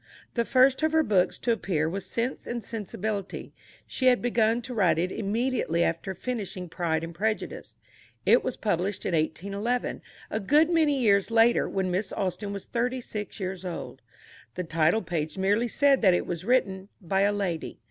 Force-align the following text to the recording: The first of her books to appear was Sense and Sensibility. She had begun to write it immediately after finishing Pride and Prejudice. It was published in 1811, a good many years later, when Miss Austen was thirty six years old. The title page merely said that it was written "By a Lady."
The 0.33 0.45
first 0.45 0.81
of 0.81 0.93
her 0.93 1.03
books 1.03 1.37
to 1.37 1.51
appear 1.51 1.87
was 1.87 2.07
Sense 2.07 2.47
and 2.47 2.63
Sensibility. 2.63 3.53
She 3.85 4.07
had 4.07 4.19
begun 4.19 4.63
to 4.63 4.73
write 4.73 4.97
it 4.97 5.11
immediately 5.11 5.83
after 5.83 6.15
finishing 6.15 6.69
Pride 6.69 7.03
and 7.03 7.13
Prejudice. 7.13 7.75
It 8.25 8.43
was 8.43 8.57
published 8.57 9.05
in 9.05 9.13
1811, 9.13 10.01
a 10.31 10.39
good 10.39 10.71
many 10.71 10.97
years 10.99 11.29
later, 11.29 11.69
when 11.69 11.91
Miss 11.91 12.11
Austen 12.11 12.51
was 12.51 12.65
thirty 12.65 12.99
six 12.99 13.39
years 13.39 13.63
old. 13.63 14.01
The 14.55 14.63
title 14.63 15.03
page 15.03 15.37
merely 15.37 15.67
said 15.67 16.01
that 16.01 16.15
it 16.15 16.25
was 16.25 16.43
written 16.45 16.89
"By 16.99 17.21
a 17.21 17.31
Lady." 17.31 17.77